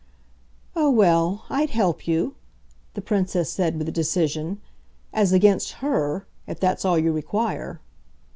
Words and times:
"Oh 0.75 0.89
well, 0.89 1.45
I'd 1.51 1.69
help 1.69 2.07
you," 2.07 2.33
the 2.95 3.03
Princess 3.03 3.51
said 3.51 3.77
with 3.77 3.93
decision, 3.93 4.59
"as 5.13 5.31
against 5.31 5.73
HER 5.73 6.25
if 6.47 6.59
that's 6.59 6.83
all 6.83 6.97
you 6.97 7.11
require. 7.11 7.81